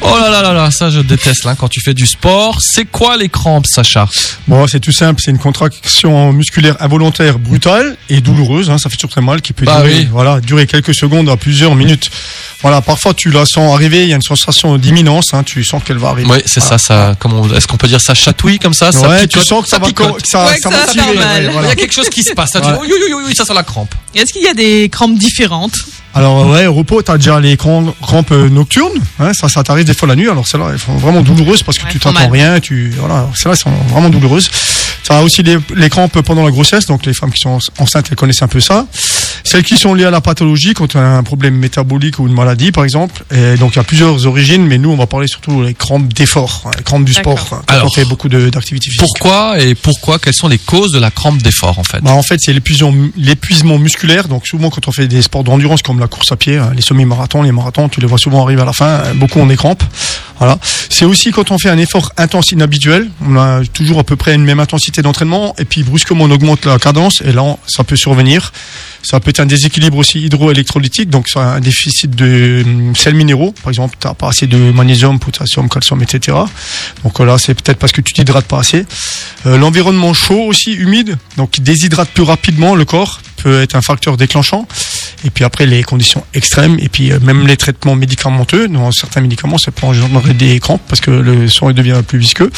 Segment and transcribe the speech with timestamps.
[0.00, 0.18] Oh là là.
[0.18, 2.58] Oh là là là là, ça je déteste là quand tu fais du sport.
[2.60, 4.08] C'est quoi les crampes, Sacha?
[4.46, 8.96] Bon, c'est tout simple, c'est une contraction musculaire involontaire brutale et douloureuse, hein, ça fait
[8.96, 10.08] toujours très mal, qui peut Bah durer, oui.
[10.10, 12.10] voilà, durer quelques secondes à plusieurs minutes.
[12.60, 15.82] Voilà, parfois tu la sens arriver, il y a une sensation d'imminence, hein, tu sens
[15.84, 16.28] qu'elle va arriver.
[16.30, 17.14] Oui, c'est ça, ça.
[17.18, 19.68] Comment Est-ce qu'on peut dire ça chatouille comme ça, ça Ouais, picote, tu sens que
[19.68, 20.08] ça, va, picote.
[20.08, 21.04] co- que ça, Ouais, ça que va tirer.
[21.06, 21.44] fait mal.
[21.46, 21.68] ouais, voilà.
[21.68, 22.50] Il y a quelque chose qui se passe.
[22.52, 22.78] Ça, Ouais.
[22.80, 23.94] oui, oui, oui, ça sent la crampe.
[24.14, 25.74] Est-ce qu'il y a des crampes différentes?
[26.18, 29.84] Alors ouais, au repos, t'as déjà les cram- crampes euh, nocturnes, hein, ça, ça t'arrive
[29.86, 30.28] des fois la nuit.
[30.28, 33.52] Alors celles-là, elles sont vraiment douloureuses parce que Ouais, tu t'entends rien, tu voilà, celles-là
[33.52, 34.50] elles sont vraiment douloureuses.
[35.04, 38.16] T'as aussi les, les crampes pendant la grossesse, donc les femmes qui sont enceintes, elles
[38.16, 38.86] connaissent un peu ça.
[39.44, 42.34] Celles qui sont liées à la pathologie, quand on a un problème métabolique ou une
[42.34, 43.24] maladie, par exemple.
[43.34, 46.12] Et donc il y a plusieurs origines, mais nous on va parler surtout des crampes
[46.12, 49.00] d'effort, hein, les crampes du sport, hein, quand Alors, on fait beaucoup de- d'activités physiques.
[49.00, 52.00] Pourquoi et pourquoi Quelles sont les causes de la crampe d'effort en fait?
[52.02, 54.28] Bah, en fait, c'est l'épuisement, l'épuisement musculaire.
[54.28, 56.82] Donc, souvent, quand on fait des sports d'endurance comme la course à pied, hein, les
[56.82, 58.86] semi-marathons, les marathons, tu les vois souvent arriver à la fin.
[58.86, 59.82] euh, Beaucoup ont des crampes.
[60.38, 60.58] Voilà.
[60.88, 63.10] C'est aussi quand on fait un effort intense inhabituel.
[63.26, 65.54] On a toujours à peu près une même intensité d'entraînement.
[65.58, 67.22] Et puis, brusquement, on augmente la cadence.
[67.24, 68.52] Et là, ça peut survenir.
[69.02, 71.10] Ça peut être un déséquilibre aussi hydroélectrolytique.
[71.10, 73.52] Donc, un déficit de hum, sels minéraux.
[73.62, 76.36] Par exemple, tu pas assez de magnésium, potassium, calcium, etc.
[77.04, 78.86] Donc, là, c'est peut-être parce que tu t'hydrates pas assez.
[79.46, 83.82] Euh, L'environnement chaud aussi, humide, donc qui déshydrate plus rapidement le corps, peut être un
[83.82, 84.66] facteur déclenchant.
[85.24, 89.20] Et puis après, les conditions extrêmes, et puis euh, même les traitements médicamenteux, dans certains
[89.20, 92.50] médicaments, ça peut engendrer des crampes parce que le sang devient plus visqueux.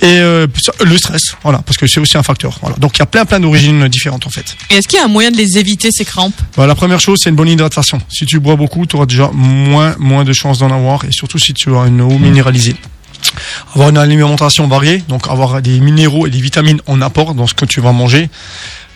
[0.00, 0.48] Et euh,
[0.84, 2.58] le stress, voilà, parce que c'est aussi un facteur.
[2.60, 2.76] Voilà.
[2.76, 4.56] Donc il y a plein plein d'origines différentes en fait.
[4.70, 6.34] Et est-ce qu'il y a un moyen de les éviter, ces crampes?
[6.56, 8.00] Bah, la première chose, c'est une bonne hydratation.
[8.08, 11.38] Si tu bois beaucoup, tu auras déjà moins, moins de chances d'en avoir, et surtout
[11.38, 12.74] si tu as une eau minéralisée.
[13.74, 17.54] Avoir une alimentation variée, donc avoir des minéraux et des vitamines en apport dans ce
[17.54, 18.28] que tu vas manger.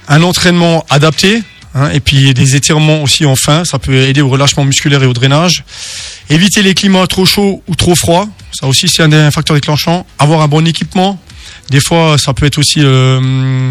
[0.09, 1.43] Un entraînement adapté,
[1.75, 5.07] hein, et puis des étirements aussi en fin, ça peut aider au relâchement musculaire et
[5.07, 5.65] au drainage.
[6.31, 10.07] Éviter les climats trop chauds ou trop froids, ça aussi c'est un des facteurs déclenchants.
[10.19, 11.21] Avoir un bon équipement.
[11.71, 13.71] Des fois, ça peut être aussi euh,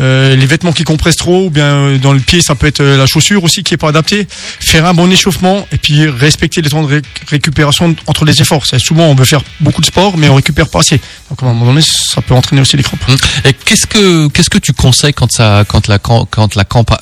[0.00, 2.80] euh, les vêtements qui compressent trop, ou bien euh, dans le pied, ça peut être
[2.80, 4.26] euh, la chaussure aussi qui est pas adaptée.
[4.30, 8.64] Faire un bon échauffement et puis respecter les temps de ré- récupération entre les efforts.
[8.78, 11.00] Souvent on veut faire beaucoup de sport, mais on récupère pas assez.
[11.30, 13.00] Donc à un moment donné, ça peut entraîner aussi les crampes.
[13.44, 17.00] Et qu'est-ce que qu'est-ce que tu conseilles quand ça quand la quand la a-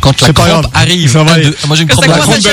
[0.00, 1.44] quand la crampe arrive Ça va Un, aller.
[1.46, 1.56] deux.
[1.66, 2.48] Moi j'ai une crampe la crampe de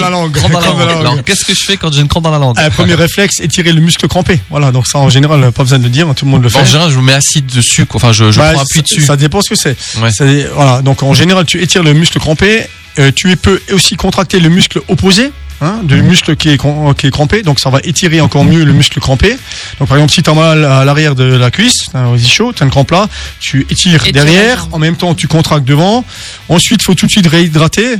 [0.00, 0.32] la langue.
[0.32, 1.02] Crampe dans la Crampe de la langue.
[1.04, 1.12] langue.
[1.12, 3.40] Alors, Qu'est-ce que je fais quand j'ai une crampe dans la langue Un premier réflexe,
[3.40, 4.40] étirer le muscle crampé.
[4.50, 6.58] Voilà, donc ça en général, pas besoin de le dire, tout le monde le fait.
[6.58, 7.86] En général, je me mets assis dessus.
[7.86, 7.96] quoi.
[7.98, 9.00] Enfin, je, je Bah, prends appui ça- dessus.
[9.02, 9.76] Ça dépend ce que c'est.
[10.00, 10.10] Ouais.
[10.10, 12.66] C'est- Voilà, donc en général, tu étires le muscle crampé.
[12.98, 15.30] euh, tu peux aussi contracter le muscle opposé.
[15.60, 16.60] Hein, du muscle qui est,
[16.96, 19.36] qui est crampé, donc ça va étirer encore mieux le muscle crampé.
[19.80, 22.52] Donc par exemple, si tu as mal à l'arrière de la cuisse, t'as un chaud,
[22.52, 23.08] tu as une crampe là,
[23.40, 24.74] tu étires Étire derrière, jambe.
[24.74, 26.04] en même temps tu contractes devant.
[26.48, 27.96] Ensuite, il faut tout de suite réhydrater.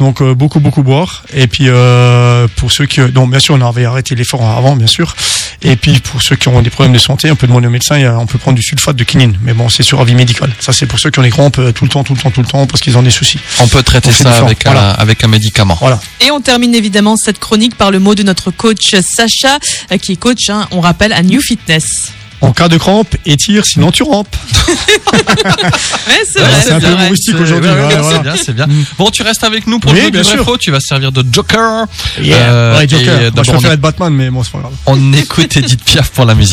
[0.00, 1.24] Donc euh, beaucoup beaucoup boire.
[1.34, 4.86] Et puis euh, pour ceux qui donc bien sûr on avait arrêté l'effort avant bien
[4.86, 5.14] sûr.
[5.62, 8.02] Et puis pour ceux qui ont des problèmes de santé on peut demander au médecin
[8.02, 9.38] a- on peut prendre du sulfate de quinine.
[9.42, 10.50] Mais bon c'est sur avis médical.
[10.58, 12.30] Ça c'est pour ceux qui ont les crampes euh, tout le temps tout le temps
[12.30, 13.38] tout le temps parce qu'ils ont des soucis.
[13.60, 14.90] On peut traiter On ça avec un, Voilà.
[14.92, 15.76] avec un médicament.
[15.78, 16.00] voilà.
[16.26, 19.58] Et on termine évidemment cette chronique par le mot de notre coach Sacha,
[19.92, 22.12] euh, qui est coach, hein, on rappelle, à New Fitness.
[22.42, 24.34] En cas de crampe étire sinon tu rampes
[24.70, 28.18] Ouais, c'est Ouais, vrai, c'est un peu humoristique aujourd'hui ouais, ouais, ouais, C'est voilà.
[28.20, 28.66] bien, c'est bien.
[28.98, 30.58] Bon, tu restes avec nous pour Oui, le bien sûr.
[30.58, 31.86] Tu vas servir de Joker.
[32.20, 32.36] Yeah.
[32.36, 34.72] Euh, ouais et Joker Moi, je d'abord, préfère être Batman mais bon c'est pas grave
[34.86, 36.48] on écoute Edith Piaf pour la musique.